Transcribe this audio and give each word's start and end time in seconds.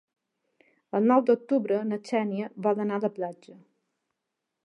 El 0.99 1.03
nou 1.11 1.21
d'octubre 1.27 1.77
na 1.91 1.99
Xènia 2.11 2.49
vol 2.67 2.83
anar 2.85 2.99
a 3.01 3.03
la 3.05 3.13
platja. 3.21 3.57